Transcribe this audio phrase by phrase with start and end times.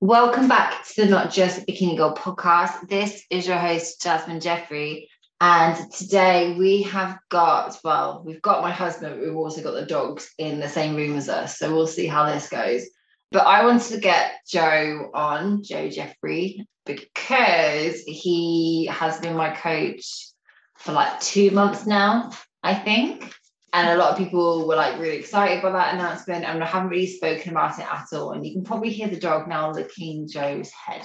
[0.00, 2.88] Welcome back to the Not Just Bikini Girl podcast.
[2.88, 5.10] This is your host, Jasmine Jeffrey.
[5.40, 10.32] And today we have got, well, we've got my husband, we've also got the dogs
[10.38, 11.58] in the same room as us.
[11.58, 12.84] So we'll see how this goes.
[13.32, 20.28] But I wanted to get Joe on, Joe Jeffrey, because he has been my coach
[20.76, 22.30] for like two months now,
[22.62, 23.34] I think.
[23.72, 26.88] And a lot of people were like really excited by that announcement, and I haven't
[26.88, 28.32] really spoken about it at all.
[28.32, 31.02] And you can probably hear the dog now licking Joe's head.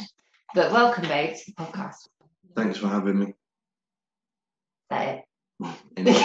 [0.55, 2.07] But welcome, babe, to the podcast.
[2.55, 3.33] Thanks for having me.
[4.91, 5.23] Say
[5.97, 6.15] Any,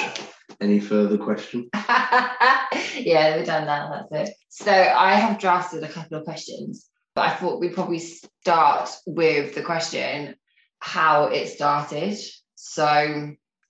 [0.60, 1.68] any further question?
[1.72, 3.06] it.
[3.06, 4.06] yeah, we're done now.
[4.10, 4.36] That's it.
[4.48, 9.54] So I have drafted a couple of questions, but I thought we'd probably start with
[9.54, 10.36] the question
[10.80, 12.16] how it started.
[12.54, 12.86] So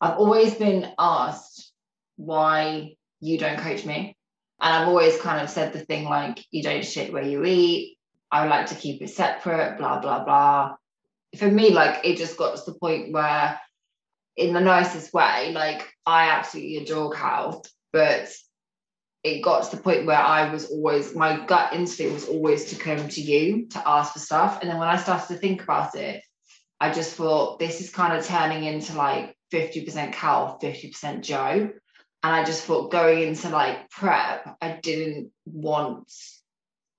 [0.01, 1.48] I've always been asked
[2.19, 4.17] why you don't coach me.
[4.61, 7.97] And I've always kind of said the thing like, you don't shit where you eat.
[8.31, 10.75] I would like to keep it separate, blah, blah, blah.
[11.39, 13.59] For me, like, it just got to the point where,
[14.37, 18.29] in the nicest way, like, I absolutely adore Cal, but
[19.23, 22.77] it got to the point where I was always, my gut instinct was always to
[22.77, 24.61] come to you to ask for stuff.
[24.61, 26.23] And then when I started to think about it,
[26.81, 31.71] I just thought this is kind of turning into like 50% Cal, 50% Joe
[32.23, 36.13] and I just thought going into like prep, I didn't want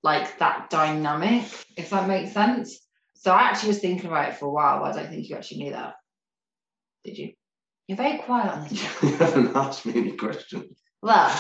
[0.02, 2.80] like that dynamic, if that makes sense.
[3.16, 5.36] So I actually was thinking about it for a while, but I don't think you
[5.36, 5.95] actually knew that.
[7.03, 7.34] Did you?
[7.88, 9.03] You're very quiet on this.
[9.03, 10.80] you haven't asked me any questions.
[11.02, 11.36] Well,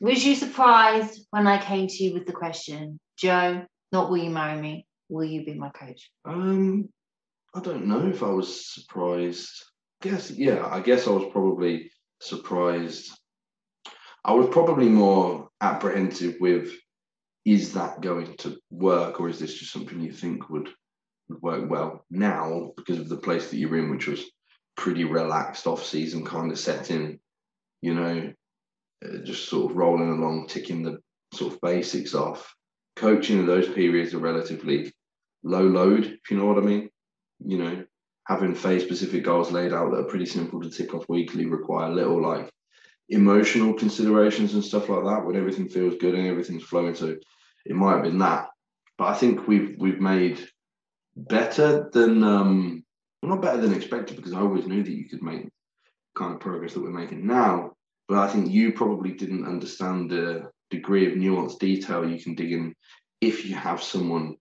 [0.00, 4.30] was you surprised when I came to you with the question, Joe, not will you
[4.30, 4.86] marry me?
[5.08, 6.10] Will you be my coach?
[6.24, 6.90] Um,
[7.54, 9.50] I don't know if I was surprised.
[10.02, 13.10] I guess, yeah, I guess I was probably surprised.
[14.24, 16.72] I was probably more apprehensive with
[17.44, 20.68] is that going to work or is this just something you think would,
[21.42, 24.24] work well now because of the place that you're in, which was
[24.76, 27.20] pretty relaxed off season kind of setting,
[27.82, 28.32] you know,
[29.04, 30.98] uh, just sort of rolling along, ticking the
[31.34, 32.54] sort of basics off.
[32.96, 34.92] Coaching in those periods are relatively
[35.42, 36.88] low load, if you know what I mean.
[37.44, 37.84] You know,
[38.28, 41.90] having phase specific goals laid out that are pretty simple to tick off weekly require
[41.90, 42.50] little like
[43.08, 46.94] emotional considerations and stuff like that when everything feels good and everything's flowing.
[46.94, 47.16] So
[47.64, 48.48] it might have been that.
[48.98, 50.46] But I think we've we've made
[51.16, 52.84] better than um
[53.22, 55.48] not better than expected because I always knew that you could make
[56.14, 57.72] kind of progress that we're making now.
[58.08, 62.52] But I think you probably didn't understand the degree of nuanced detail you can dig
[62.52, 62.74] in
[63.20, 64.36] if you have someone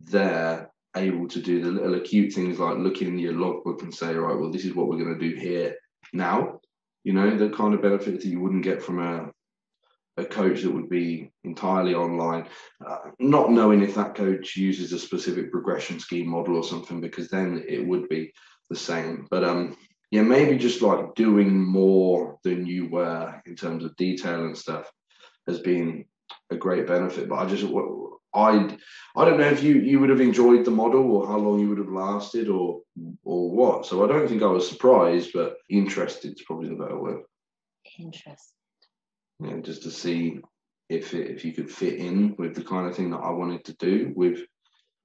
[0.00, 4.14] there able to do the little acute things like looking in your logbook and say,
[4.14, 5.76] right, well, this is what we're going to do here
[6.12, 6.60] now.
[7.04, 9.30] You know, the kind of benefits that you wouldn't get from a
[10.18, 12.46] a coach that would be entirely online,
[12.84, 17.28] uh, not knowing if that coach uses a specific progression scheme model or something, because
[17.28, 18.32] then it would be
[18.68, 19.26] the same.
[19.30, 19.76] But um,
[20.10, 24.90] yeah, maybe just like doing more than you were in terms of detail and stuff
[25.46, 26.04] has been
[26.50, 27.28] a great benefit.
[27.28, 27.64] But I just
[28.34, 28.76] I
[29.16, 31.68] I don't know if you you would have enjoyed the model or how long you
[31.68, 32.82] would have lasted or
[33.24, 33.86] or what.
[33.86, 37.22] So I don't think I was surprised, but interested is probably the better word.
[37.98, 38.36] Interesting.
[39.40, 40.40] Yeah, just to see
[40.88, 43.64] if it, if you could fit in with the kind of thing that I wanted
[43.66, 44.40] to do with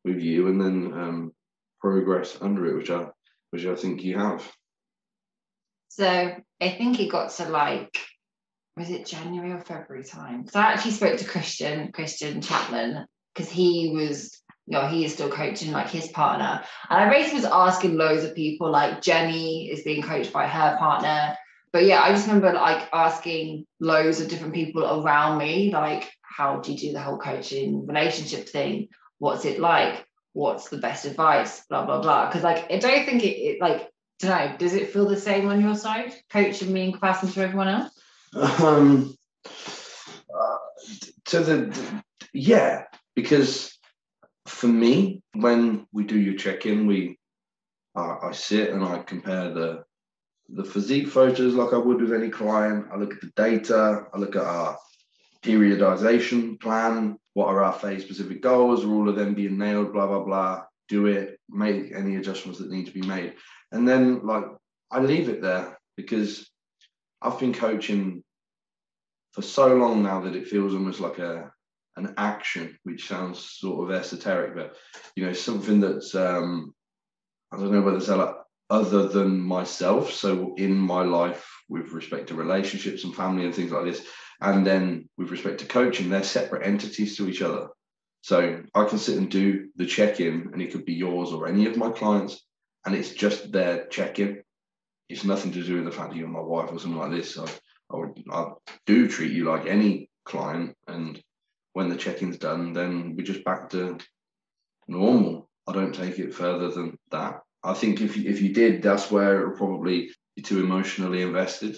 [0.04, 1.32] with you, and then um,
[1.80, 3.08] progress under it, which I
[3.52, 4.50] which I think you have.
[5.90, 6.08] So
[6.62, 7.98] I think it got to like
[8.76, 10.42] was it January or February time?
[10.42, 15.14] Because I actually spoke to Christian, Christian Chapman, because he was, you know, he is
[15.14, 16.64] still coaching like his partner.
[16.90, 20.78] And I basically was asking loads of people, like Jenny is being coached by her
[20.78, 21.38] partner.
[21.72, 26.60] But yeah, I just remember like asking loads of different people around me, like, how
[26.60, 28.90] do you do the whole coaching relationship thing?
[29.18, 30.06] What's it like?
[30.34, 31.64] What's the best advice?
[31.70, 32.28] Blah, blah, blah.
[32.28, 33.90] Because like, I don't think it, it like,
[34.20, 37.42] don't know, does it feel the same on your side, coaching me in comparison to
[37.42, 37.92] everyone else?
[38.62, 39.16] Um,
[40.34, 40.58] uh,
[41.26, 42.86] to the yeah,
[43.16, 43.78] because
[44.46, 47.18] for me, when we do your check-in, we
[47.96, 49.84] uh, I sit and I compare the
[50.50, 52.88] the physique photos like I would with any client.
[52.92, 54.06] I look at the data.
[54.14, 54.78] I look at our
[55.42, 57.18] periodization plan.
[57.34, 58.84] What are our phase specific goals?
[58.84, 59.94] Are all of them being nailed?
[59.94, 60.64] Blah blah blah.
[60.90, 61.40] Do it.
[61.50, 63.36] Make any adjustments that need to be made,
[63.72, 64.46] and then like
[64.92, 66.50] I leave it there because
[67.22, 68.24] I've been coaching
[69.32, 71.53] for so long now that it feels almost like a
[71.96, 74.76] an action, which sounds sort of esoteric, but
[75.16, 76.74] you know, something that's um,
[77.52, 78.36] I don't know whether it's like
[78.70, 80.12] other than myself.
[80.12, 84.06] So in my life, with respect to relationships and family and things like this,
[84.42, 87.68] and then with respect to coaching, they're separate entities to each other.
[88.22, 91.66] So I can sit and do the check-in, and it could be yours or any
[91.66, 92.42] of my clients,
[92.86, 94.42] and it's just their check-in.
[95.10, 97.38] It's nothing to do with the fact that you're my wife or something like this.
[97.38, 97.46] I,
[97.92, 98.52] I would, I
[98.86, 101.22] do treat you like any client, and
[101.74, 103.98] when the check-in's done, then we're just back to
[104.88, 105.50] normal.
[105.68, 107.42] I don't take it further than that.
[107.64, 111.22] I think if you, if you did, that's where it would probably be too emotionally
[111.22, 111.78] invested.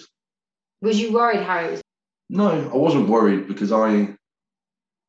[0.82, 1.82] Was you worried how it was?
[2.28, 4.14] No, I wasn't worried because I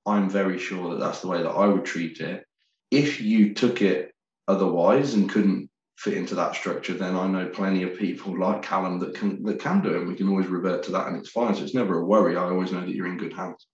[0.06, 2.46] I'm very sure that that's the way that I would treat it.
[2.92, 4.14] If you took it
[4.48, 9.00] otherwise and couldn't fit into that structure, then I know plenty of people like Callum
[9.00, 9.98] that can that can do it.
[9.98, 11.56] And we can always revert to that, and it's fine.
[11.56, 12.38] So it's never a worry.
[12.38, 13.68] I always know that you're in good hands.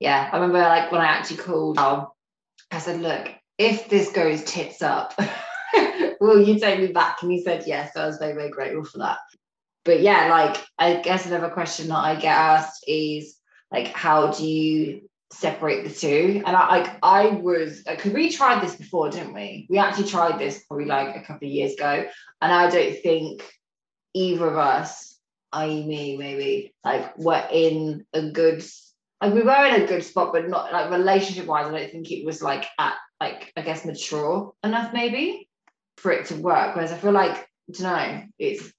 [0.00, 3.28] Yeah, I remember like when I actually called, I said, "Look,
[3.58, 5.14] if this goes tits up,
[6.20, 7.94] will you take me back?" And he said yes.
[7.94, 9.18] So I was very very grateful for that.
[9.84, 13.36] But yeah, like I guess another question that I get asked is
[13.70, 16.42] like, how do you separate the two.
[16.46, 19.66] And I like I was because we tried this before, didn't we?
[19.68, 22.06] We actually tried this probably like a couple of years ago,
[22.40, 23.42] and I don't think
[24.14, 25.18] either of us,
[25.52, 25.86] i.e.
[25.86, 28.64] me, maybe like were in a good
[29.20, 31.66] like we were in a good spot, but not like relationship wise.
[31.66, 35.48] I don't think it was like at like I guess mature enough maybe
[35.96, 36.76] for it to work.
[36.76, 37.48] Whereas I feel like
[37.78, 38.72] I know, it's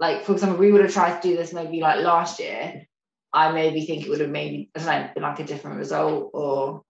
[0.00, 2.86] like for example, we would have tried to do this maybe like last year
[3.34, 6.30] I maybe think it would have maybe I don't know, been like a different result
[6.32, 6.82] or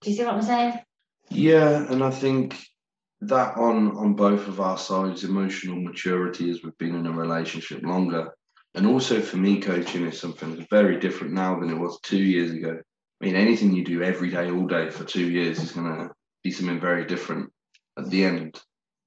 [0.00, 0.80] do you see what I'm saying?
[1.28, 2.58] Yeah, and I think
[3.20, 7.82] that on on both of our sides, emotional maturity as we've been in a relationship
[7.82, 8.34] longer.
[8.76, 12.22] And also for me, coaching is something that's very different now than it was two
[12.22, 12.78] years ago.
[12.78, 16.10] I mean, anything you do every day, all day for two years is gonna
[16.44, 17.50] be something very different
[17.98, 18.60] at the end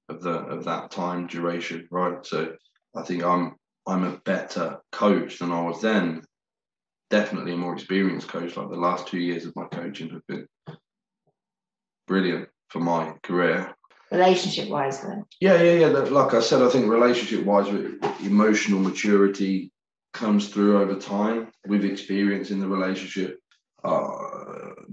[0.08, 2.26] of the of that time duration, right?
[2.26, 2.52] So
[2.96, 3.54] I think I'm
[3.86, 6.22] I'm a better coach than I was then.
[7.08, 8.56] Definitely a more experienced coach.
[8.56, 10.46] Like the last two years of my coaching have been
[12.08, 13.72] brilliant for my career.
[14.10, 15.24] Relationship wise, then.
[15.40, 15.86] Yeah, yeah, yeah.
[15.86, 17.68] Like I said, I think relationship wise,
[18.22, 19.70] emotional maturity
[20.12, 23.38] comes through over time with experience in the relationship.
[23.84, 24.10] Uh,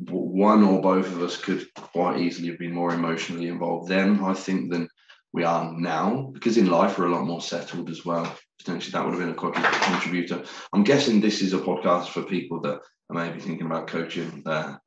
[0.10, 4.34] one or both of us could quite easily have been more emotionally involved then, I
[4.34, 4.88] think, than
[5.34, 8.34] we are now, because in life we're a lot more settled as well
[8.68, 10.44] potentially that would have been a contributor.
[10.74, 12.80] I'm guessing this is a podcast for people that
[13.10, 14.81] are maybe thinking about coaching their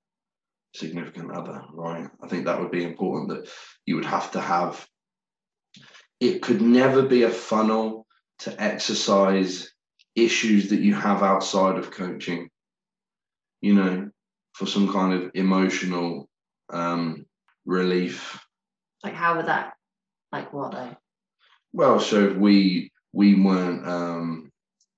[0.75, 2.09] significant other, right?
[2.23, 3.51] I think that would be important that
[3.87, 4.87] you would have to have.
[6.21, 8.07] It could never be a funnel
[8.41, 9.71] to exercise
[10.15, 12.51] issues that you have outside of coaching,
[13.61, 14.11] you know,
[14.55, 16.29] for some kind of emotional
[16.71, 17.27] um,
[17.65, 18.39] relief.
[19.03, 19.75] Like, how would that,
[20.33, 20.97] like, what though?
[21.73, 24.53] Well, so if we we weren't um,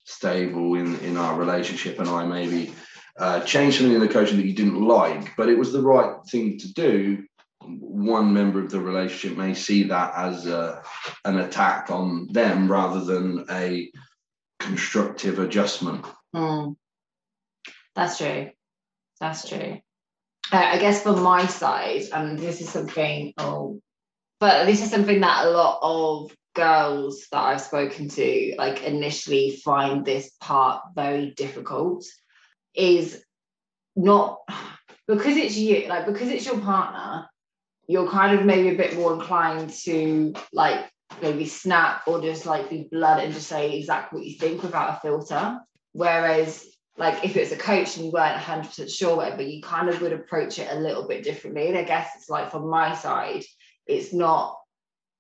[0.05, 2.73] stable in in our relationship, and I maybe
[3.19, 6.17] uh, changed something in the coaching that you didn't like, but it was the right
[6.29, 7.25] thing to do.
[7.65, 10.83] One member of the relationship may see that as a,
[11.25, 13.91] an attack on them rather than a
[14.59, 16.05] constructive adjustment.
[16.35, 16.77] Mm.
[17.95, 18.51] That's true.
[19.21, 19.79] That's true.
[20.51, 23.81] Uh, I guess from my side, and this is something, oh,
[24.41, 29.61] but this is something that a lot of girls that I've spoken to like initially
[29.65, 32.05] find this part very difficult
[32.75, 33.23] is
[33.97, 34.39] not
[35.07, 37.29] because it's you like because it's your partner
[37.89, 42.71] you're kind of maybe a bit more inclined to like maybe snap or just like
[42.71, 45.59] be blunt and just say exactly what you think without a filter.
[45.93, 46.65] Whereas
[46.97, 50.13] like if it's a coach and you weren't 100% sure whatever you kind of would
[50.13, 51.69] approach it a little bit differently.
[51.69, 53.45] And I guess it's like from my side
[53.87, 54.59] it's not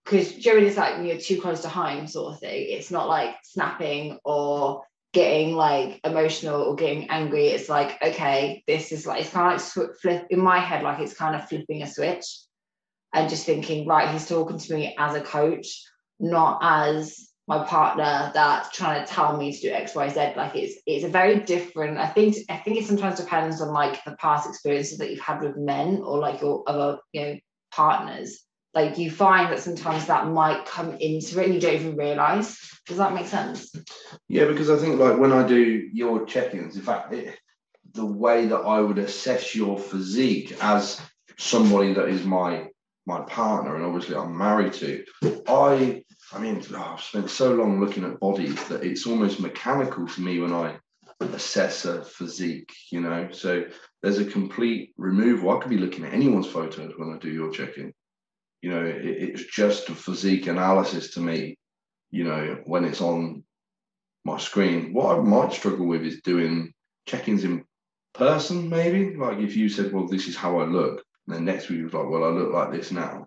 [0.04, 3.34] because during it's like you're too close to home sort of thing it's not like
[3.42, 9.30] snapping or getting like emotional or getting angry it's like okay this is like it's
[9.30, 12.24] kind of like flip in my head like it's kind of flipping a switch
[13.12, 15.82] and just thinking right he's talking to me as a coach
[16.18, 20.32] not as my partner that's trying to tell me to do x y z.
[20.36, 24.02] Like it's it's a very different i think i think it sometimes depends on like
[24.04, 27.38] the past experiences that you've had with men or like your other you know
[27.72, 31.96] partners like you find that sometimes that might come into it and you don't even
[31.96, 32.58] realize.
[32.86, 33.74] Does that make sense?
[34.28, 37.38] Yeah because i think like when i do your check-ins in fact it,
[37.92, 41.00] the way that i would assess your physique as
[41.38, 42.68] somebody that is my
[43.06, 45.04] my partner and obviously i'm married to
[45.46, 46.02] i
[46.32, 50.20] i mean oh, i've spent so long looking at bodies that it's almost mechanical to
[50.20, 50.76] me when i
[51.34, 53.28] assess a physique you know?
[53.30, 53.64] So
[54.02, 55.56] there's a complete removal.
[55.56, 57.92] I could be looking at anyone's photos when i do your check-in
[58.62, 61.58] you know, it, it's just a physique analysis to me,
[62.10, 63.44] you know, when it's on
[64.24, 64.92] my screen.
[64.92, 66.72] What I might struggle with is doing
[67.06, 67.64] check ins in
[68.14, 69.16] person, maybe.
[69.16, 71.92] Like if you said, "Well, this is how I look," and then next week was
[71.92, 73.26] like, "Well, I look like this now."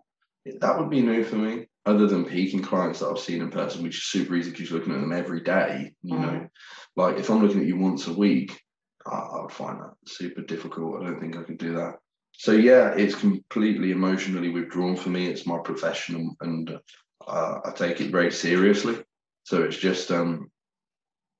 [0.61, 1.67] That would be new for me.
[1.85, 4.79] Other than peaking clients that I've seen in person, which is super easy because you're
[4.79, 5.93] looking at them every day.
[6.01, 6.49] You know, Mm.
[6.95, 8.59] like if I'm looking at you once a week,
[9.05, 11.01] I, I would find that super difficult.
[11.01, 11.95] I don't think I could do that.
[12.37, 15.27] So yeah, it's completely emotionally withdrawn for me.
[15.27, 16.79] It's my profession, and
[17.27, 18.97] uh, I take it very seriously.
[19.43, 20.51] So it's just um,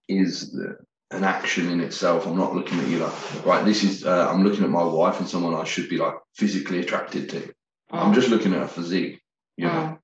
[0.08, 0.78] is the,
[1.12, 2.26] an action in itself.
[2.26, 3.66] I'm not looking at you like right.
[3.66, 6.80] This is uh, I'm looking at my wife and someone I should be like physically
[6.80, 7.54] attracted to.
[7.92, 8.16] I'm Mm.
[8.16, 9.22] just looking at a physique,
[9.58, 9.72] you know.
[9.72, 10.00] Mm.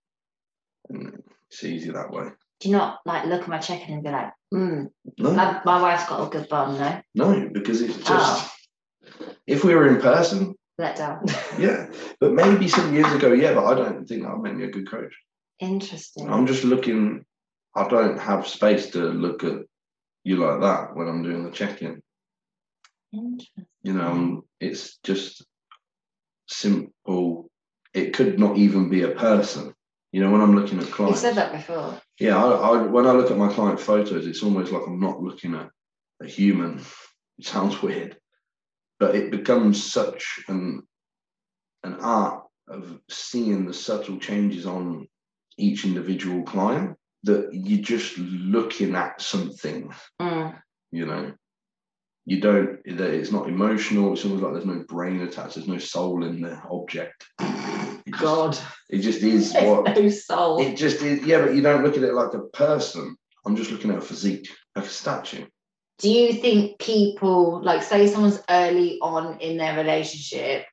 [0.89, 2.29] And it's easy that way.
[2.59, 5.81] Do you not like look at my chicken and be like, mm, No, my, my
[5.81, 7.01] wife's got a good bum, no?
[7.15, 8.51] no, because it's just
[9.19, 9.33] Oh.
[9.47, 11.25] if we were in person, Let down.
[11.59, 11.87] yeah.
[12.19, 13.53] But maybe some years ago, yeah.
[13.53, 15.13] But I don't think make me a good coach.
[15.59, 16.29] Interesting.
[16.29, 17.25] I'm just looking.
[17.75, 19.59] I don't have space to look at
[20.23, 22.01] you like that when I'm doing the check-in.
[23.13, 23.65] Interesting.
[23.83, 25.45] You know, um, it's just
[26.47, 27.49] simple.
[27.93, 29.73] It could not even be a person.
[30.11, 31.99] You know, when I'm looking at clients, You've said that before.
[32.19, 35.21] yeah, I, I, when I look at my client photos, it's almost like I'm not
[35.21, 35.69] looking at
[36.21, 36.81] a human.
[37.39, 38.17] It sounds weird,
[39.01, 40.83] but it becomes such an
[41.83, 45.07] an art of seeing the subtle changes on
[45.57, 49.91] each individual client that you're just looking at something.
[50.21, 50.55] Mm.
[50.91, 51.33] You know,
[52.25, 52.79] you don't.
[52.85, 54.13] that It's not emotional.
[54.13, 55.55] It's almost like there's no brain attached.
[55.55, 57.25] There's no soul in the object.
[57.39, 58.57] It just, God.
[58.91, 60.61] it just is what no soul.
[60.61, 63.15] it just is, yeah, but you don't look at it like a person.
[63.47, 65.47] I'm just looking at a physique, like a statue.
[66.01, 70.65] Do you think people, like, say someone's early on in their relationship,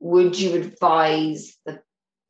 [0.00, 1.80] would you advise the,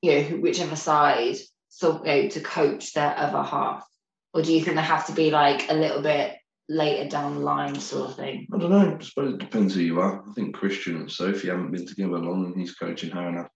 [0.00, 1.36] you know, whichever side,
[1.68, 3.84] so you know, to coach their other half,
[4.32, 6.36] or do you think they have to be like a little bit
[6.68, 8.46] later down the line, sort of thing?
[8.54, 8.96] I don't know.
[9.00, 10.22] I suppose it depends who you are.
[10.28, 13.46] I think Christian and Sophie haven't been together long, and he's coaching her, and as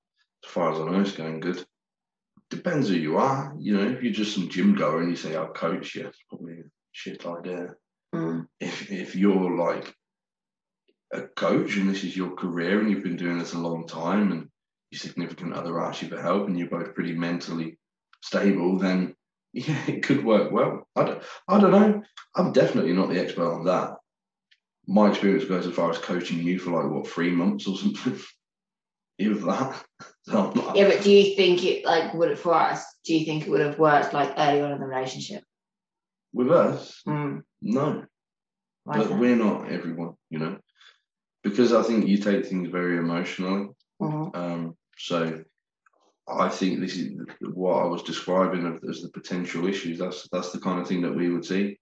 [0.45, 1.64] far as I know, it's going good.
[2.50, 3.54] Depends who you are.
[3.59, 6.19] You know, if you're just some gym goer and you say I'll coach you, it's
[6.28, 7.75] probably a shit idea.
[8.14, 8.47] Mm.
[8.61, 9.94] If if you're like
[11.12, 14.33] a coach and this is your career and you've been doing this a long time
[14.33, 14.49] and
[14.90, 17.78] your significant other asks you for help and you're both pretty mentally
[18.23, 19.14] stable, then
[19.52, 20.87] yeah, it could work well.
[20.97, 22.02] I don't, I don't know.
[22.35, 23.97] I'm definitely not the expert on that.
[24.87, 28.18] My experience goes as far as coaching you for like what three months or something.
[29.16, 29.85] If that.
[30.25, 32.83] So not- Yeah, but do you think it like would it for us?
[33.04, 35.44] Do you think it would have worked like early on in the relationship?
[36.33, 37.42] with us, Mm.
[37.64, 38.04] No.
[38.87, 40.59] But we're not everyone, you know.
[41.42, 43.68] Because I think you take things very emotionally.
[44.00, 44.37] Mhm.
[44.37, 45.42] Um, so
[46.28, 49.99] I think this is what I was describing as the potential issues.
[49.99, 51.78] That's that's the kind of thing that we would see.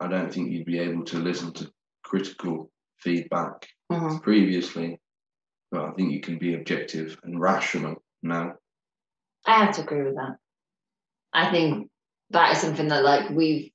[0.00, 4.22] I don't think you'd be able to listen to critical feedback Mhm.
[4.22, 5.00] previously,
[5.70, 8.56] but I think you can be objective and rational now.
[9.46, 10.38] I have to agree with that.
[11.32, 11.90] I think
[12.30, 13.71] that is something that like we've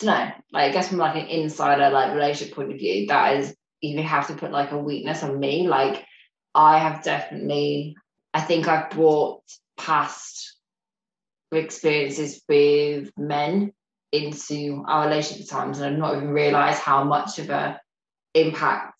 [0.00, 3.36] don't know, like I guess from like an insider like relationship point of view, that
[3.36, 5.66] is you have to put like a weakness on me.
[5.68, 6.04] Like
[6.54, 7.96] I have definitely
[8.34, 9.42] I think I've brought
[9.78, 10.56] past
[11.52, 13.72] experiences with men
[14.12, 17.80] into our relationship at times and I've not even realised how much of a
[18.34, 18.94] impact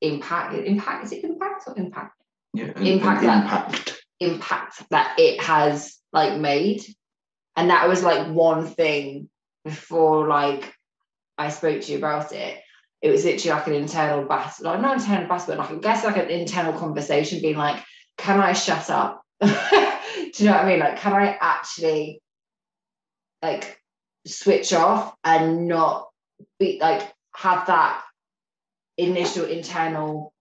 [0.00, 2.14] impact impact is it impact or impact
[2.54, 3.42] Yeah, and, Impact that.
[3.42, 4.04] impact.
[4.20, 6.82] impact that it has like made
[7.56, 9.28] and that was like one thing
[9.68, 10.72] before like
[11.36, 12.60] I spoke to you about it
[13.00, 16.04] it was literally like an internal battle like not internal battle but like I guess
[16.04, 17.82] like an internal conversation being like
[18.18, 19.22] can I shut up?
[19.40, 20.80] Do you know what I mean?
[20.80, 22.20] Like can I actually
[23.40, 23.80] like
[24.26, 26.08] switch off and not
[26.58, 28.02] be like have that
[28.96, 30.34] initial internal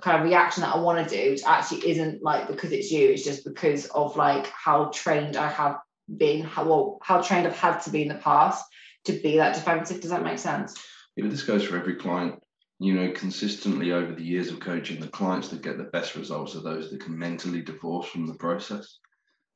[0.00, 3.08] kind of reaction that I want to do, which actually isn't like because it's you,
[3.08, 5.78] it's just because of like how trained I have
[6.14, 8.64] been, how well, how trained I've had to be in the past
[9.04, 10.00] to be that defensive.
[10.00, 10.74] Does that make sense?
[11.16, 12.42] Yeah, this goes for every client.
[12.78, 16.54] You know, consistently over the years of coaching, the clients that get the best results
[16.54, 18.98] are those that can mentally divorce from the process.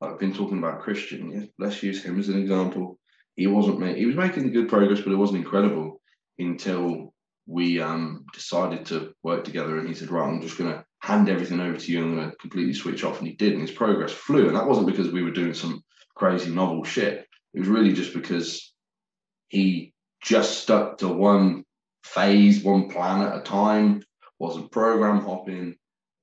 [0.00, 1.30] I've been talking about Christian.
[1.30, 2.98] Yeah, let's use him as an example.
[3.36, 6.00] He wasn't making he was making good progress, but it wasn't incredible
[6.38, 7.12] until
[7.46, 9.78] we um, decided to work together.
[9.78, 12.02] And he said, "Right, I'm just going to hand everything over to you.
[12.02, 14.48] I'm going to completely switch off." And he did, and his progress flew.
[14.48, 15.82] And that wasn't because we were doing some
[16.20, 17.26] crazy novel shit.
[17.54, 18.74] It was really just because
[19.48, 21.64] he just stuck to one
[22.04, 24.02] phase, one plan at a time,
[24.38, 25.76] wasn't program hopping,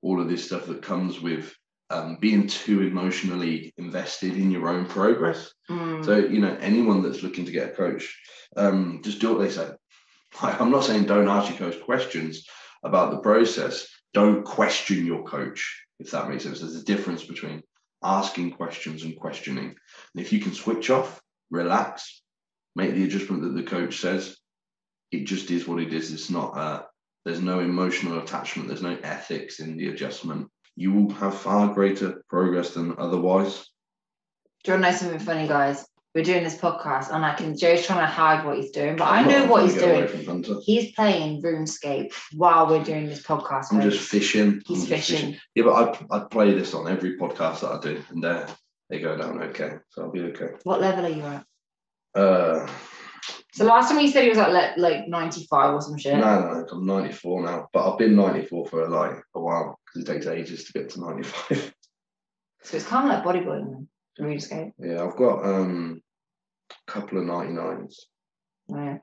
[0.04, 1.54] all of this stuff that comes with
[1.90, 5.52] um, being too emotionally invested in your own progress.
[5.70, 6.06] Mm.
[6.06, 8.04] So, you know, anyone that's looking to get a coach,
[8.56, 9.68] um, just do what they say.
[10.44, 12.46] Like, I'm not saying don't ask your coach questions.
[12.84, 13.88] about the process.
[14.14, 16.60] Don't question your coach, if that makes sense.
[16.60, 17.62] There's a difference between
[18.04, 19.68] asking questions and questioning.
[19.68, 22.22] And if you can switch off, relax,
[22.76, 24.38] make the adjustment that the coach says,
[25.12, 26.12] it just is what it is.
[26.12, 26.84] It's not uh
[27.26, 30.50] there's no emotional attachment, there's no ethics in the adjustment.
[30.76, 33.66] You will have far greater progress than otherwise.
[34.64, 35.86] Do you want to know something funny, guys?
[36.18, 39.04] We're doing this podcast, and I can Joe's trying to hide what he's doing, but
[39.04, 40.62] I know what he's to get away doing.
[40.66, 43.66] He's playing RuneScape while we're doing this podcast.
[43.72, 44.64] I'm just fishing.
[44.66, 45.38] He's just fishing.
[45.54, 48.46] Yeah, but I I play this on every podcast that I do, and they
[48.90, 50.56] they go down okay, so I'll be okay.
[50.64, 51.46] What level are you at?
[52.16, 52.68] Uh,
[53.54, 56.18] So last time you said he was at le- like 95 or some shit.
[56.18, 60.12] no, no, I'm 94 now, but I've been 94 for like a while because it
[60.12, 61.74] takes ages to get to 95.
[62.64, 63.86] So it's kind of like bodybuilding,
[64.20, 64.72] RuneScape.
[64.80, 66.02] yeah, I've got um
[66.88, 67.96] couple of 99s.
[68.70, 68.98] Yeah.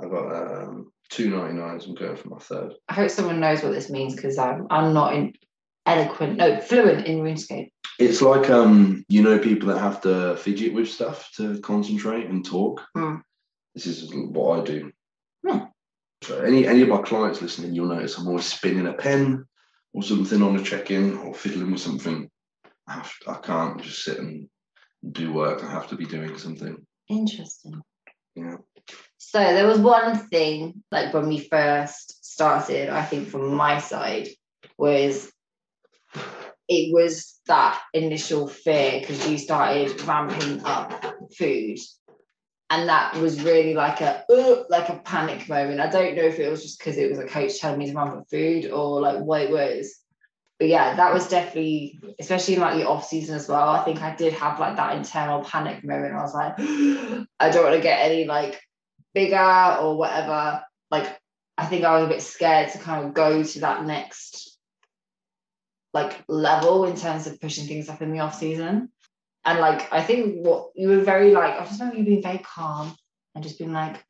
[0.00, 1.86] I've got um two 99s.
[1.86, 2.74] I'm going for my third.
[2.88, 5.32] I hope someone knows what this means because I'm I'm not in
[5.86, 7.70] eloquent, no, fluent in RuneScape.
[7.98, 12.44] It's like um you know people that have to fidget with stuff to concentrate and
[12.44, 12.82] talk.
[12.94, 13.16] Hmm.
[13.74, 14.92] This is what I do.
[15.46, 15.58] Hmm.
[16.22, 19.44] So any any of my clients listening, you'll notice I'm always spinning a pen
[19.94, 22.28] or something on a check-in or fiddling with something.
[22.86, 24.48] I, have, I can't just sit and
[25.10, 25.64] do work.
[25.64, 26.85] I have to be doing something.
[27.08, 27.82] Interesting.
[28.34, 28.56] Yeah.
[29.18, 34.28] So there was one thing, like when we first started, I think from my side,
[34.78, 35.30] was
[36.68, 41.78] it was that initial fear because you started ramping up food.
[42.68, 45.80] And that was really like a uh, like a panic moment.
[45.80, 47.94] I don't know if it was just because it was a coach telling me to
[47.94, 49.94] ramp up food or like what it was.
[50.58, 53.68] But yeah, that was definitely, especially in like the off season as well.
[53.68, 56.14] I think I did have like that internal panic moment.
[56.14, 56.54] I was like,
[57.40, 58.60] I don't want to get any like
[59.14, 60.62] bigger or whatever.
[60.90, 61.18] Like,
[61.58, 64.58] I think I was a bit scared to kind of go to that next
[65.92, 68.90] like level in terms of pushing things up in the off season.
[69.44, 72.38] And like, I think what you were very like, I just remember you being very
[72.38, 72.94] calm
[73.34, 74.02] and just being like,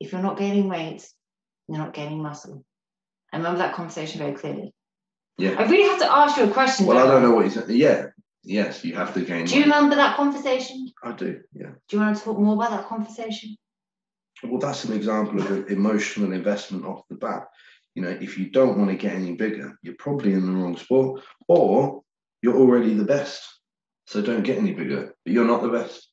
[0.00, 1.06] if you're not gaining weight,
[1.68, 2.64] you're not gaining muscle.
[3.32, 4.74] I remember that conversation very clearly.
[5.38, 5.54] Yeah.
[5.58, 6.86] I really have to ask you a question.
[6.86, 7.68] Well, I don't know what you said.
[7.70, 8.06] Yeah.
[8.42, 9.46] Yes, you have to gain.
[9.46, 10.90] Do you remember that conversation?
[11.02, 11.40] I do.
[11.52, 11.70] Yeah.
[11.88, 13.56] Do you want to talk more about that conversation?
[14.42, 17.46] Well, that's an example of an emotional investment off the bat.
[17.94, 20.76] You know, if you don't want to get any bigger, you're probably in the wrong
[20.76, 22.02] sport, or
[22.42, 23.42] you're already the best.
[24.06, 26.08] So don't get any bigger, but you're not the best.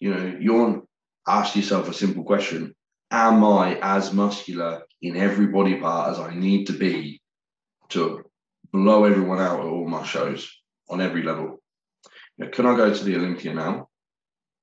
[0.00, 0.82] You know, you're
[1.26, 2.74] ask yourself a simple question:
[3.10, 7.20] Am I as muscular in every body part as I need to be
[7.90, 8.23] to
[8.74, 10.50] blow everyone out at all my shows
[10.90, 11.62] on every level?
[12.36, 13.88] You know, can I go to the Olympia now?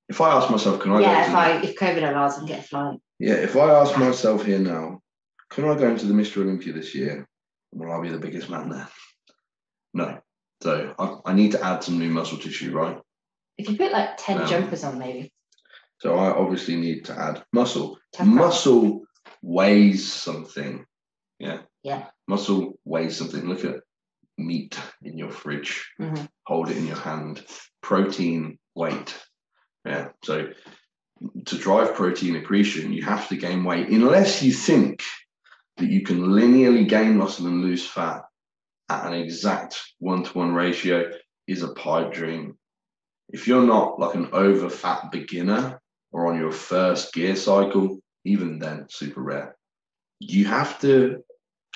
[0.08, 2.46] If I ask myself, can I go yeah, if the I if COVID allows and
[2.46, 2.98] get a flight.
[3.18, 5.00] yeah, if I ask myself here now,
[5.48, 6.42] can I go into the Mr.
[6.42, 7.26] Olympia this year?
[7.72, 8.88] Will I be the biggest man there?
[9.94, 10.18] No.
[10.62, 12.98] So I, I need to add some new muscle tissue, right?
[13.56, 15.32] If you put like 10 Um, jumpers on, maybe.
[16.00, 17.98] So I obviously need to add muscle.
[18.12, 18.38] 10 pounds.
[18.38, 19.02] Muscle
[19.40, 20.84] weighs something.
[21.38, 21.60] Yeah.
[21.82, 22.06] Yeah.
[22.28, 23.48] Muscle weighs something.
[23.48, 23.81] Look at
[24.38, 25.90] meat in your fridge.
[26.00, 26.28] Mhm.
[26.46, 27.44] Hold it in your hand.
[27.82, 29.16] Protein weight.
[29.84, 30.08] Yeah.
[30.24, 30.52] So
[31.46, 35.02] to drive protein accretion, you have to gain weight unless you think
[35.76, 38.22] that you can linearly gain muscle and lose fat
[38.88, 41.10] at an exact one-to-one ratio
[41.46, 42.58] is a pipe dream.
[43.28, 48.58] If you're not like an over fat beginner or on your first gear cycle, even
[48.58, 49.56] then, super rare.
[50.20, 51.24] You have to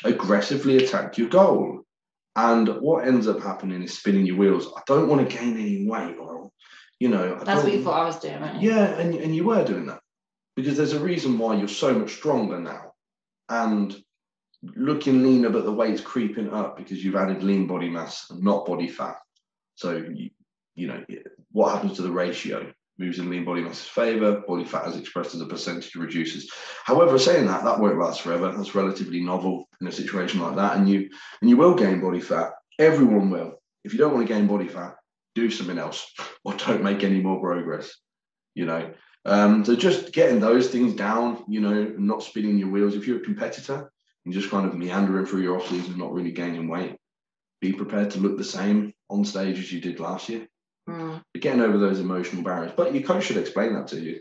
[0.05, 1.86] aggressively attack your goal.
[2.37, 4.71] And what ends up happening is spinning your wheels.
[4.77, 6.51] I don't want to gain any weight, or
[7.01, 9.45] you know, I That's what you thought I was doing, weren't yeah, and, and you
[9.45, 10.01] were doing that
[10.55, 12.93] because there's a reason why you're so much stronger now
[13.49, 13.97] and
[14.75, 18.67] looking leaner, but the weight's creeping up because you've added lean body mass and not
[18.67, 19.17] body fat.
[19.75, 20.31] So, you,
[20.75, 21.05] you know,
[21.53, 22.73] what happens to the ratio?
[22.99, 26.51] Moves in lean body mass's favor, body fat as expressed as a percentage reduces.
[26.85, 28.51] However, saying that, that won't last forever.
[28.51, 30.77] That's relatively novel in a situation like that.
[30.77, 32.53] And you and you will gain body fat.
[32.79, 33.61] Everyone will.
[33.85, 34.97] If you don't want to gain body fat,
[35.37, 36.13] do something else
[36.45, 37.95] or don't make any more progress
[38.57, 38.93] you know
[39.27, 43.19] um, so just getting those things down you know not spinning your wheels if you're
[43.19, 43.93] a competitor
[44.25, 46.97] and just kind of meandering through your off season not really gaining weight
[47.61, 50.49] be prepared to look the same on stage as you did last year
[50.89, 51.21] Mm.
[51.41, 54.21] getting over those emotional barriers but your coach should explain that to you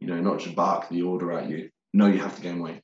[0.00, 2.82] you know not just bark the order at you no you have to gain weight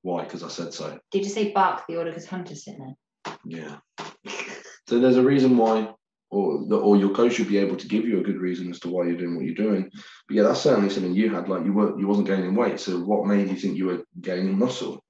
[0.00, 3.36] why because i said so Did you say bark the order because Hunter's sitting there?
[3.44, 3.76] yeah
[4.88, 5.92] so there's a reason why
[6.34, 8.80] or the, or your coach should be able to give you a good reason as
[8.80, 9.88] to why you're doing what you're doing.
[10.26, 11.48] But yeah, that's certainly something you had.
[11.48, 12.80] Like you weren't you wasn't gaining weight.
[12.80, 15.04] So what made you think you were gaining muscle?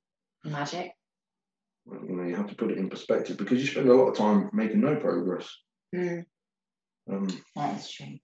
[0.44, 0.92] Magic.
[1.86, 4.16] You know, you have to put it in perspective because you spend a lot of
[4.18, 5.48] time making no progress.
[5.94, 6.24] Mm,
[7.10, 8.18] Um, that is true.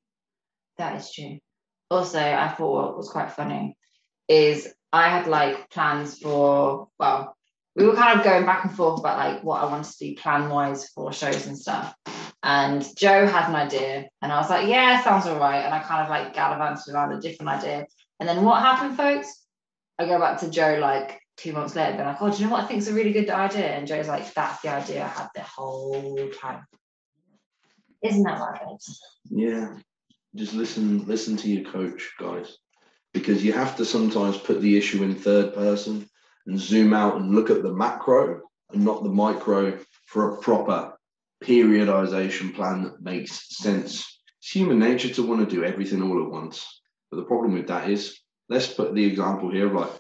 [0.79, 1.39] That is true.
[1.91, 3.77] Also, I thought what was quite funny
[4.29, 7.37] is I had like plans for, well,
[7.77, 10.15] we were kind of going back and forth about like what I wanted to do
[10.17, 11.95] plan wise for shows and stuff.
[12.43, 15.65] And Joe had an idea, and I was like, yeah, sounds all right.
[15.65, 17.87] And I kind of like gallivanted around a different idea.
[18.19, 19.45] And then what happened, folks?
[19.99, 22.53] I go back to Joe like two months later, they're like, oh, do you know
[22.53, 23.67] what I think is a really good idea?
[23.67, 26.65] And Joe's like, that's the idea I had the whole time.
[28.03, 29.01] Isn't that right, babes?
[29.31, 29.77] yeah,
[30.35, 32.57] just listen, listen to your coach, guys,
[33.13, 36.09] because you have to sometimes put the issue in third person
[36.47, 38.41] and zoom out and look at the macro
[38.73, 40.97] and not the micro for a proper
[41.43, 44.21] periodization plan that makes sense.
[44.39, 46.81] It's human nature to want to do everything all at once.
[47.11, 49.91] But the problem with that is, let's put the example here like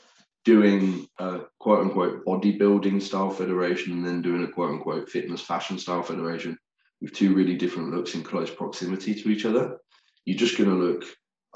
[0.44, 5.78] doing a quote unquote bodybuilding style federation and then doing a quote unquote fitness fashion
[5.78, 6.58] style federation
[7.00, 9.78] with two really different looks in close proximity to each other.
[10.24, 11.04] You're just going to look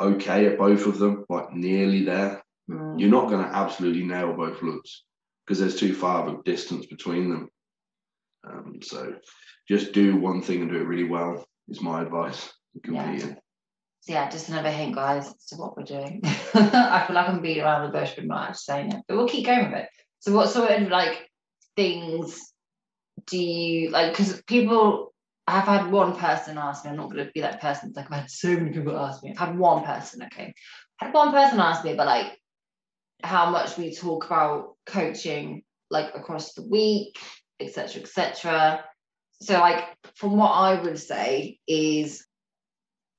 [0.00, 2.42] okay at both of them, like nearly there.
[2.70, 2.98] Mm.
[2.98, 5.04] You're not going to absolutely nail both looks
[5.46, 7.48] because there's too far of a distance between them.
[8.46, 9.14] Um, so
[9.68, 12.52] just do one thing and do it really well is my advice.
[14.00, 16.20] So yeah, just another hint, guys, as to what we're doing.
[16.54, 19.02] I feel like I'm beating around the bush, but not actually saying it.
[19.08, 19.88] But we'll keep going with it.
[20.18, 21.30] So, what sort of like
[21.74, 22.52] things
[23.26, 24.12] do you like?
[24.12, 25.13] Because people,
[25.46, 26.90] I've had one person ask me.
[26.90, 27.88] I'm not going to be that person.
[27.88, 29.30] It's like I've had so many people ask me.
[29.30, 30.22] I've had one person.
[30.24, 30.54] Okay,
[31.00, 32.38] I had one person ask me, but like
[33.22, 37.18] how much we talk about coaching, like across the week,
[37.60, 38.84] etc., etc.
[39.42, 42.24] So, like from what I would say is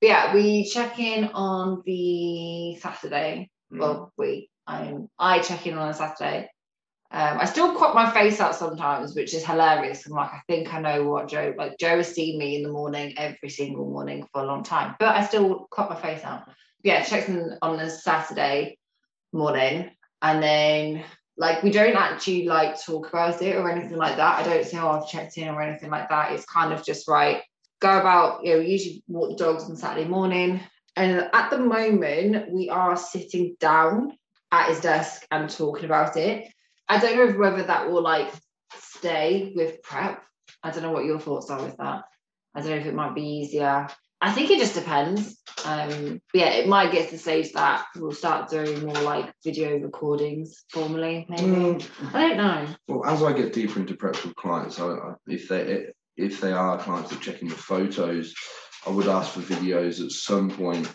[0.00, 3.50] yeah, we check in on the Saturday.
[3.72, 3.80] Mm.
[3.80, 6.50] Well, we, I, I check in on a Saturday.
[7.10, 10.06] Um, I still crop my face out sometimes, which is hilarious.
[10.06, 12.72] I'm like, I think I know what Joe, like Joe has seen me in the
[12.72, 16.48] morning every single morning for a long time, but I still crop my face out.
[16.82, 18.78] Yeah, checks in on a Saturday
[19.32, 19.90] morning,
[20.22, 21.04] and then
[21.36, 24.40] like we don't actually like talk about it or anything like that.
[24.40, 26.32] I don't say, oh, I've checked in or anything like that.
[26.32, 27.42] It's kind of just right
[27.80, 30.60] go about, you know, usually walk the dogs on Saturday morning.
[30.96, 34.16] And at the moment, we are sitting down
[34.50, 36.50] at his desk and talking about it.
[36.88, 38.32] I don't know whether that will like
[38.78, 40.22] stay with prep.
[40.62, 42.02] I don't know what your thoughts are with that.
[42.54, 43.88] I don't know if it might be easier.
[44.20, 45.40] I think it just depends.
[45.64, 49.32] Um, but yeah, it might get to the stage that we'll start doing more like
[49.44, 51.42] video recordings formally, maybe.
[51.42, 52.66] Mm, I don't know.
[52.88, 56.52] Well, as I get deeper into prep with clients, I, I, if they if they
[56.52, 58.32] are clients that are checking the photos,
[58.86, 60.90] I would ask for videos at some point.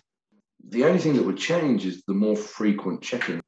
[0.69, 3.40] The only thing that would change is the more frequent checking.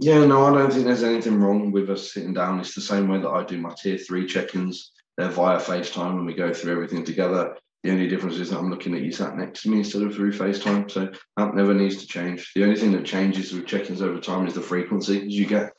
[0.00, 2.60] Yeah, no, I don't think there's anything wrong with us sitting down.
[2.60, 4.92] It's the same way that I do my tier three check-ins.
[5.16, 7.56] They're via FaceTime and we go through everything together.
[7.82, 10.14] The only difference is that I'm looking at you sat next to me instead of
[10.14, 10.88] through FaceTime.
[10.88, 12.52] So that never needs to change.
[12.54, 15.18] The only thing that changes with check-ins over time is the frequency.
[15.18, 15.72] As you get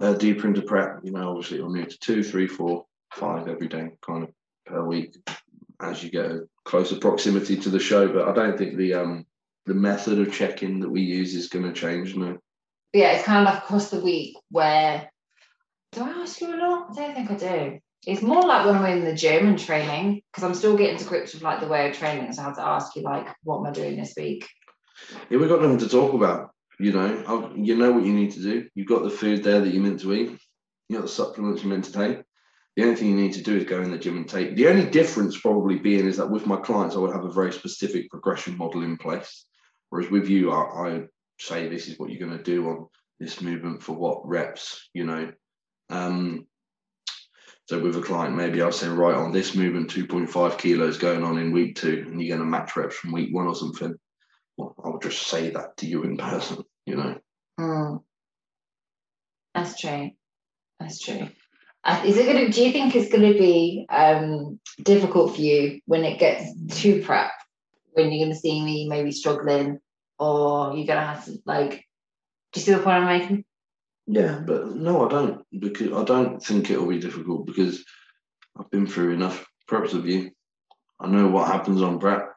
[0.00, 3.68] uh, deeper into prep, you know, obviously it'll move to two, three, four, five every
[3.68, 4.30] day, kind of
[4.64, 5.14] per week
[5.80, 8.10] as you get a closer proximity to the show.
[8.12, 9.26] But I don't think the um
[9.66, 12.16] the method of checking that we use is going to change.
[12.16, 12.38] No.
[12.92, 15.10] Yeah, it's kind of like across the week where
[15.92, 16.88] do I ask you a lot?
[16.90, 17.78] I don't think I do.
[18.06, 21.04] It's more like when I'm in the gym and training because I'm still getting to
[21.04, 22.32] grips with like the way of training.
[22.32, 24.46] So I have to ask you like, what am I doing this week?
[25.30, 26.50] Yeah, we've got nothing to talk about.
[26.78, 28.68] You know, I've, you know what you need to do.
[28.74, 30.38] You've got the food there that you're meant to eat.
[30.88, 32.22] You got the supplements you're meant to take.
[32.76, 34.54] The only thing you need to do is go in the gym and take.
[34.54, 37.52] The only difference probably being is that with my clients, I would have a very
[37.52, 39.44] specific progression model in place.
[39.90, 41.02] Whereas with you, I, I
[41.38, 42.86] say this is what you're going to do on
[43.20, 45.32] this movement for what reps, you know.
[45.90, 46.46] Um,
[47.66, 51.38] so with a client, maybe I'll say, right, on this movement, 2.5 kilos going on
[51.38, 53.94] in week two, and you're going to match reps from week one or something.
[54.56, 57.18] Well, I would just say that to you in person, you know.
[57.60, 58.02] Mm.
[59.54, 60.10] That's true.
[60.80, 61.28] That's true.
[61.84, 62.52] Uh, Is it going to?
[62.52, 67.02] Do you think it's going to be um, difficult for you when it gets to
[67.02, 67.30] prep?
[67.92, 69.80] When you're going to see me maybe struggling,
[70.18, 71.84] or you're to have to like?
[72.52, 73.44] Do you see the point I'm making?
[74.06, 77.84] Yeah, but no, I don't because I don't think it'll be difficult because
[78.58, 80.30] I've been through enough preps with you.
[80.98, 82.34] I know what happens on prep.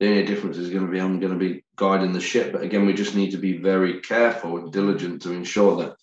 [0.00, 2.62] The only difference is going to be I'm going to be guiding the ship, but
[2.62, 5.96] again, we just need to be very careful and diligent to ensure that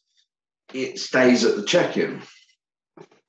[0.74, 2.22] it stays at the check-in.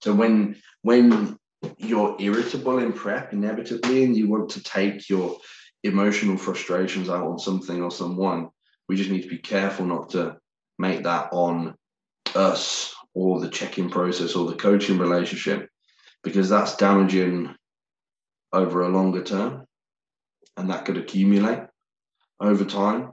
[0.00, 1.36] So when when
[1.76, 5.38] you're irritable in prep inevitably and you want to take your
[5.82, 8.50] emotional frustrations out on something or someone,
[8.88, 10.36] we just need to be careful not to
[10.78, 11.74] make that on
[12.34, 15.68] us or the check-in process or the coaching relationship
[16.22, 17.54] because that's damaging
[18.52, 19.64] over a longer term
[20.56, 21.60] and that could accumulate
[22.40, 23.12] over time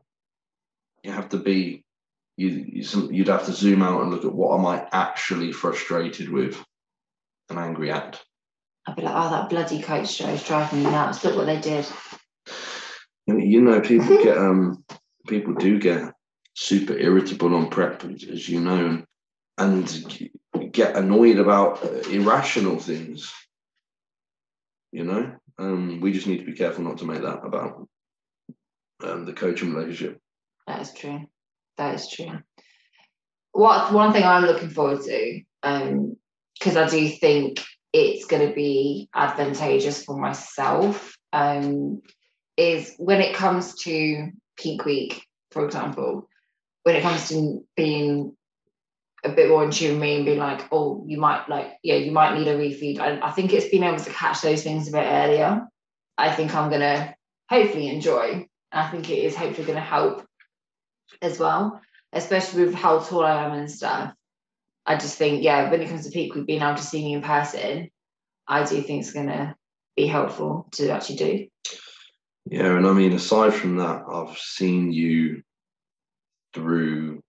[1.04, 1.84] you have to be
[2.38, 2.50] you,
[3.10, 6.64] you'd have to zoom out and look at what am i actually frustrated with
[7.50, 8.22] and angry at
[8.88, 11.22] I'd be like, oh, that bloody coach Joe is driving me nuts.
[11.22, 11.86] Look what they did.
[13.28, 14.84] You know, people get um,
[15.28, 16.14] people do get
[16.54, 19.06] super irritable on prep, as you know, and,
[19.58, 23.34] and get annoyed about irrational things.
[24.94, 27.88] You know, um, we just need to be careful not to make that about
[29.04, 30.20] um, the coaching relationship.
[30.66, 31.26] That is true.
[31.78, 32.40] That is true.
[33.52, 38.54] What one thing I'm looking forward to, because um, I do think it's going to
[38.54, 42.02] be advantageous for myself, um,
[42.58, 46.28] is when it comes to peak week, for example,
[46.84, 48.36] when it comes to being
[49.24, 51.96] a bit more in tune with me and being like, oh, you might like, yeah,
[51.96, 53.00] you might need a refeed.
[53.00, 55.68] I, I think it's being able to catch those things a bit earlier.
[56.18, 57.16] I think I'm gonna
[57.50, 58.48] hopefully enjoy.
[58.72, 60.26] I think it is hopefully gonna help
[61.22, 61.82] as well,
[62.14, 64.14] especially with how tall I am and stuff.
[64.86, 67.14] I just think, yeah, when it comes to peak week, being able to see me
[67.14, 67.90] in person,
[68.48, 69.56] I do think it's gonna
[69.96, 71.48] be helpful to actually do.
[72.50, 75.44] Yeah, and I mean, aside from that, I've seen you
[76.54, 77.22] through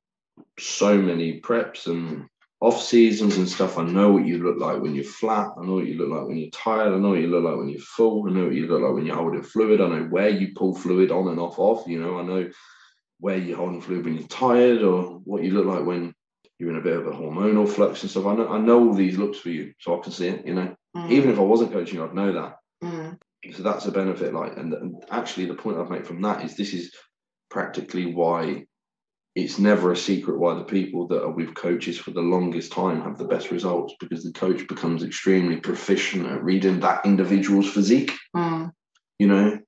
[0.58, 2.28] so many preps and
[2.60, 3.78] off seasons and stuff.
[3.78, 5.50] I know what you look like when you're flat.
[5.56, 6.92] I know what you look like when you're tired.
[6.92, 8.28] I know what you look like when you're full.
[8.28, 9.80] I know what you look like when you're holding fluid.
[9.80, 11.88] I know where you pull fluid on and off of.
[11.88, 12.50] You know, I know
[13.20, 16.14] where you're holding fluid when you're tired or what you look like when
[16.58, 18.26] you're in a bit of a hormonal flux and stuff.
[18.26, 20.46] I know I know all these looks for you, so I can see it.
[20.46, 21.10] You know, mm.
[21.10, 22.56] even if I wasn't coaching, I'd know that.
[22.82, 23.18] Mm.
[23.52, 24.34] So that's a benefit.
[24.34, 26.92] Like, and, and actually, the point I've made from that is this is
[27.50, 28.64] practically why
[29.34, 33.00] it's never a secret why the people that are with coaches for the longest time
[33.02, 38.12] have the best results because the coach becomes extremely proficient at reading that individual's physique.
[38.34, 38.72] Mm.
[39.20, 39.58] You know,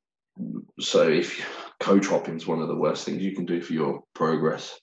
[0.81, 1.47] so if
[1.79, 4.79] coach hopping is one of the worst things you can do for your progress.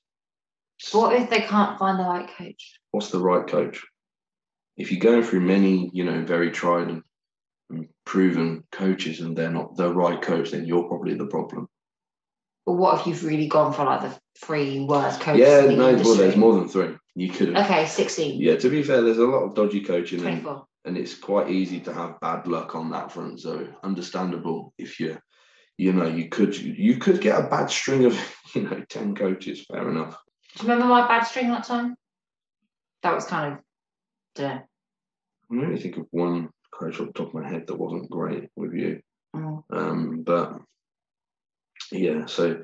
[0.91, 2.80] What if they can't find the right coach?
[2.91, 3.84] What's the right coach?
[4.78, 7.02] If you're going through many, you know, very tried and
[8.06, 11.67] proven coaches and they're not the right coach, then you're probably the problem.
[12.65, 15.47] But what if you've really gone for like the three worst coaches?
[15.47, 16.95] Yeah, no, well, there's more than three.
[17.15, 17.65] You could have.
[17.65, 18.41] Okay, 16.
[18.41, 20.21] Yeah, to be fair, there's a lot of dodgy coaching.
[20.21, 20.51] 24.
[20.51, 23.39] And, and it's quite easy to have bad luck on that front.
[23.39, 25.17] So understandable if you
[25.77, 28.17] you know, you could you could get a bad string of,
[28.56, 30.17] you know, 10 coaches, fair enough.
[30.56, 31.95] Do you remember my bad string that time?
[33.03, 33.60] That was kind of
[34.38, 34.60] yeah.
[35.49, 38.50] I really think of one coach off the top of my head that wasn't great
[38.56, 39.02] with you.
[39.36, 39.63] Mm.
[39.72, 40.60] Um, but
[41.92, 42.62] yeah, so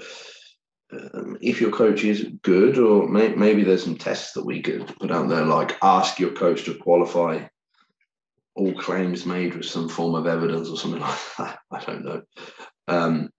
[0.91, 4.87] um, if your coach is good, or may, maybe there's some tests that we could
[4.99, 7.45] put out there, like ask your coach to qualify
[8.55, 11.59] all claims made with some form of evidence or something like that.
[11.71, 12.21] I don't know.
[12.87, 13.29] Um,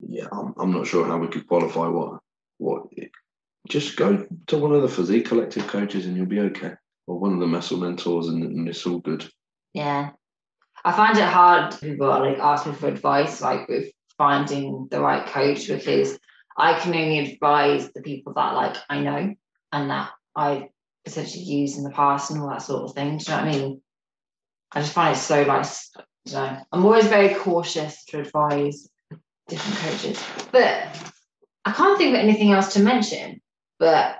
[0.00, 2.20] yeah, I'm, I'm not sure how we could qualify what
[2.58, 2.84] what.
[2.92, 3.10] It,
[3.68, 6.72] just go to one of the physique collective coaches and you'll be okay,
[7.08, 9.28] or one of the muscle mentors, and, and it's all good.
[9.76, 10.12] Yeah,
[10.86, 11.78] I find it hard.
[11.78, 16.18] People are like asking for advice, like with finding the right coach because
[16.56, 19.34] I can only advise the people that like I know
[19.72, 20.62] and that I've
[21.04, 23.18] potentially used in the past and all that sort of thing.
[23.18, 23.82] Do you know what I mean?
[24.72, 25.66] I just find it so like
[26.24, 28.88] you know, I'm always very cautious to advise
[29.46, 30.24] different coaches.
[30.52, 30.88] But
[31.66, 33.42] I can't think of anything else to mention.
[33.78, 34.16] But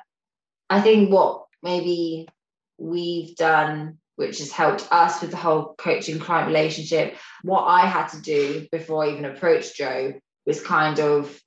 [0.68, 2.28] I think what maybe
[2.76, 7.16] we've done which has helped us with the whole coaching client relationship.
[7.42, 11.40] What I had to do before I even approached Joe was kind of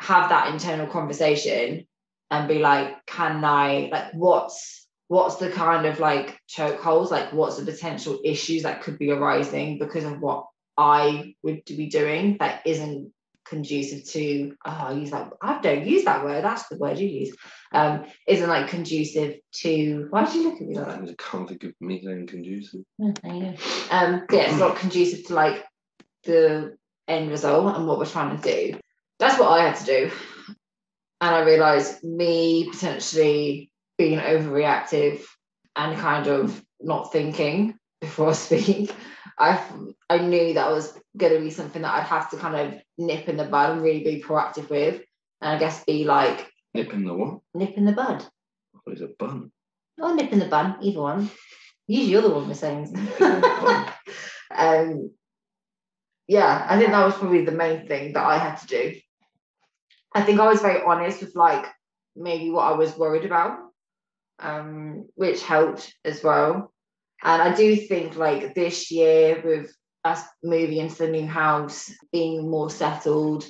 [0.00, 1.86] have that internal conversation
[2.30, 7.32] and be like, can I like what's what's the kind of like choke holes, like
[7.32, 12.36] what's the potential issues that could be arising because of what I would be doing
[12.40, 13.12] that isn't
[13.48, 17.08] conducive to oh I use that I don't use that word that's the word you
[17.08, 17.36] use
[17.72, 21.10] um isn't like conducive to why did you look at me like that?
[21.10, 22.80] I can't think of me saying conducive.
[23.00, 23.12] Oh,
[23.90, 25.64] um yeah it's not conducive to like
[26.24, 26.76] the
[27.08, 28.78] end result and what we're trying to do.
[29.18, 30.10] That's what I had to do.
[31.20, 35.22] And I realized me potentially being overreactive
[35.74, 38.94] and kind of not thinking before I speak
[39.38, 39.60] I
[40.08, 43.28] I knew that was going to be something that I'd have to kind of nip
[43.28, 45.02] in the bud and really be proactive with,
[45.40, 47.40] and I guess be like nip in the what?
[47.54, 48.24] Nip in the bud.
[48.84, 49.52] What is a bun?
[50.00, 51.30] Oh, nip in the bun, either one.
[51.86, 52.94] Usually you're the one with saying.
[54.54, 55.10] um,
[56.28, 58.94] yeah, I think that was probably the main thing that I had to do.
[60.14, 61.66] I think I was very honest with like
[62.16, 63.58] maybe what I was worried about.
[64.38, 66.72] um, which helped as well.
[67.22, 69.74] And I do think like this year with
[70.04, 73.44] us moving into the new house, being more settled,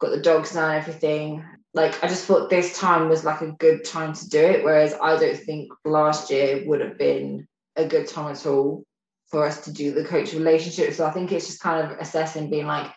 [0.00, 1.44] got the dogs now and everything.
[1.72, 4.64] Like I just thought this time was like a good time to do it.
[4.64, 8.84] Whereas I don't think last year would have been a good time at all
[9.30, 10.94] for us to do the coach relationship.
[10.94, 12.90] So I think it's just kind of assessing being like,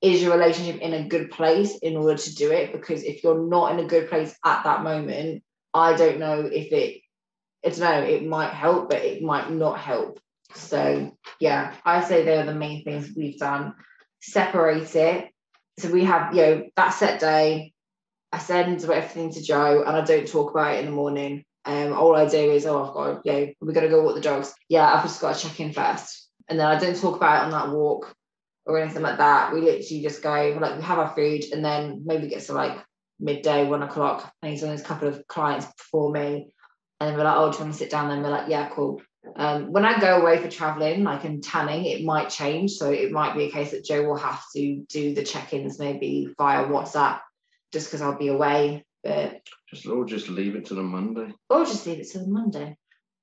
[0.00, 2.72] is your relationship in a good place in order to do it?
[2.72, 6.72] Because if you're not in a good place at that moment, I don't know if
[6.72, 7.00] it,
[7.64, 10.20] I don't know, it might help, but it might not help.
[10.54, 13.74] So yeah, I say they're the main things we've done.
[14.20, 15.30] Separate it.
[15.78, 17.72] So we have, you know, that set day.
[18.32, 21.44] I send everything to Joe and I don't talk about it in the morning.
[21.64, 24.20] Um, all I do is, oh, I've got, you know, we're gonna go walk the
[24.20, 24.52] dogs.
[24.68, 27.44] Yeah, I've just got to check in first, and then I don't talk about it
[27.46, 28.14] on that walk
[28.66, 29.52] or anything like that.
[29.52, 32.76] We literally just go, like, we have our food, and then maybe get to like
[33.18, 36.52] midday, one o'clock, and he's on his couple of clients before me,
[37.00, 38.08] and then we're like, oh, do you want to sit down?
[38.08, 39.02] Then we're like, yeah, cool.
[39.36, 42.72] Um, when I go away for traveling, like in tanning, it might change.
[42.72, 46.32] So it might be a case that Joe will have to do the check-ins maybe
[46.38, 47.20] via WhatsApp,
[47.72, 48.84] just because I'll be away.
[49.02, 51.32] But just or just leave it to the Monday.
[51.50, 52.76] Or just leave it to the Monday.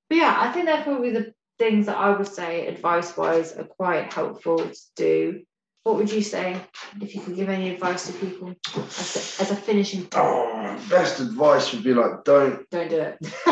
[0.08, 4.12] But yeah, I think they're probably the things that I would say advice-wise are quite
[4.12, 5.42] helpful to do.
[5.84, 6.60] What would you say
[7.00, 10.06] if you could give any advice to people as a, as a finishing?
[10.14, 13.18] Oh, best advice would be like don't don't do it.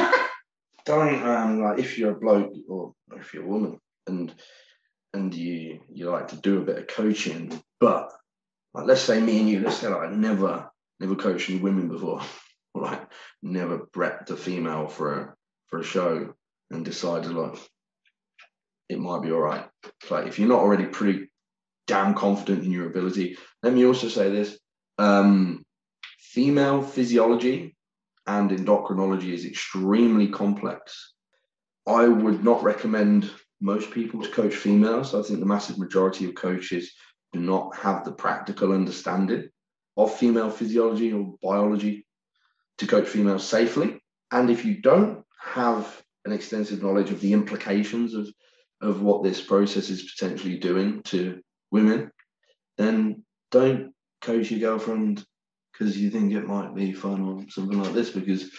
[0.85, 4.35] don't um like if you're a bloke or if you're a woman and
[5.13, 8.13] and you you like to do a bit of coaching, but
[8.75, 11.89] like let's say me and you, let's say like I never never coached any women
[11.89, 12.21] before,
[12.75, 13.03] or like
[13.43, 15.35] never prepped a female for a
[15.69, 16.35] for a show
[16.71, 17.59] and decided like
[18.89, 19.67] it might be all right.
[20.11, 21.31] Like if you're not already pretty
[21.87, 24.59] damn confident in your ability, let me also say this:
[24.99, 25.65] um,
[26.19, 27.75] female physiology
[28.39, 31.15] and endocrinology is extremely complex.
[31.87, 33.29] I would not recommend
[33.61, 35.15] most people to coach females.
[35.17, 36.93] I think the massive majority of coaches
[37.33, 39.49] do not have the practical understanding
[39.97, 42.07] of female physiology or biology
[42.79, 44.01] to coach females safely.
[44.31, 48.29] And if you don't have an extensive knowledge of the implications of,
[48.81, 51.41] of what this process is potentially doing to
[51.73, 52.13] women,
[52.79, 55.25] then don't coach your girlfriend
[55.81, 58.51] because you think it might be fun or something like this because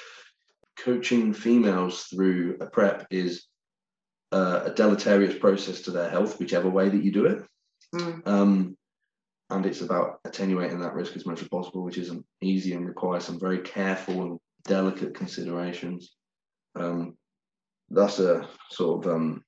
[0.75, 3.45] coaching females through a prep is
[4.31, 7.43] uh, a deleterious process to their health, whichever way that you do it.
[7.93, 8.27] Mm.
[8.27, 8.77] Um,
[9.51, 13.25] and it's about attenuating that risk as much as possible, which isn't easy and requires
[13.25, 16.15] some very careful and delicate considerations.
[16.75, 17.17] Um,
[17.91, 19.43] that's a sort of um,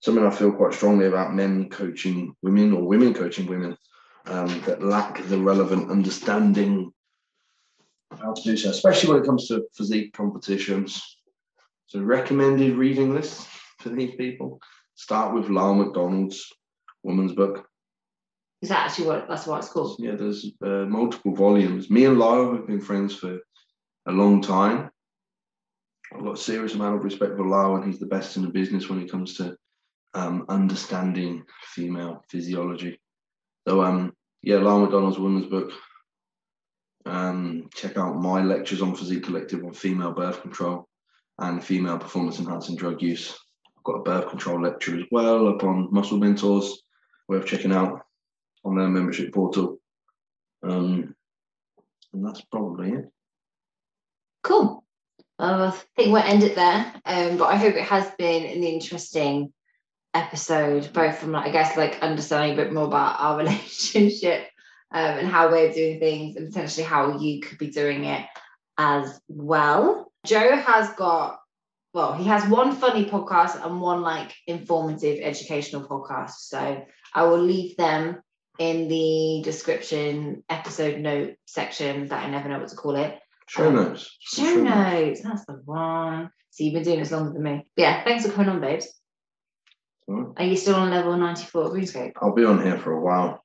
[0.00, 3.78] something I feel quite strongly about men coaching women or women coaching women
[4.26, 6.92] um, that lack the relevant understanding
[8.20, 11.18] how to do so, especially when it comes to physique competitions.
[11.86, 13.46] So, recommended reading list
[13.80, 14.60] for these people
[14.94, 16.52] start with Lyle McDonald's
[17.02, 17.68] woman's book.
[18.62, 19.96] Is that actually what that's what it's called?
[20.00, 21.90] Yeah, there's uh, multiple volumes.
[21.90, 23.38] Me and Lyle have been friends for
[24.06, 24.90] a long time.
[26.14, 28.48] I've got a serious amount of respect for Lyle, and he's the best in the
[28.48, 29.56] business when it comes to
[30.14, 32.98] um, understanding female physiology.
[33.68, 35.72] So, um, yeah, Lyle McDonald's women's book.
[37.06, 40.88] Um, check out my lectures on Physique Collective on female birth control
[41.38, 43.38] and female performance enhancing drug use.
[43.76, 46.82] I've got a birth control lecture as well upon Muscle Mentors,
[47.28, 48.02] worth checking out
[48.64, 49.78] on their membership portal.
[50.64, 51.14] Um,
[52.12, 53.04] and that's probably it.
[54.42, 54.84] Cool.
[55.38, 56.92] Uh, I think we'll end it there.
[57.04, 59.52] Um, but I hope it has been an interesting
[60.12, 64.48] episode, both from like I guess like understanding a bit more about our relationship
[64.96, 68.26] um, and how we're doing things and potentially how you could be doing it
[68.78, 70.10] as well.
[70.24, 71.38] Joe has got,
[71.92, 76.30] well, he has one funny podcast and one like informative educational podcast.
[76.38, 76.82] So
[77.12, 78.22] I will leave them
[78.58, 83.18] in the description episode note section that I never know what to call it.
[83.48, 84.16] Show um, notes.
[84.20, 85.20] Show, show notes.
[85.20, 86.30] That's the one.
[86.52, 87.66] So you've been doing this longer than me.
[87.76, 88.88] Yeah, thanks for coming on, babes.
[90.08, 90.32] Right.
[90.38, 92.12] Are you still on level 94 RuneScape?
[92.22, 93.42] I'll be on here for a while.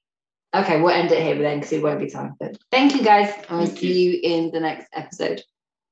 [0.53, 2.35] Okay, we'll end it here then because it won't be time.
[2.39, 5.43] But thank you guys, and we'll see you in the next episode.